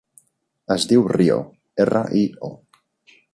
[0.75, 1.35] Es diu Rio:
[1.85, 2.51] erra, i, o.